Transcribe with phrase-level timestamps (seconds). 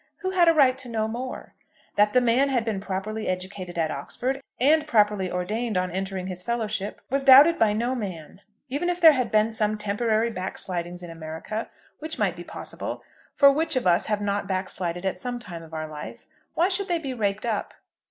[0.21, 1.53] Who had a right to know more?
[1.95, 6.41] That the man had been properly educated at Oxford, and properly ordained on entering his
[6.41, 8.41] Fellowship, was doubted by no man.
[8.67, 11.69] Even if there had been some temporary backslidings in America,
[11.99, 13.03] which might be possible,
[13.35, 16.25] for which of us have not backslided at some time of our life?
[16.55, 17.75] why should they be raked up?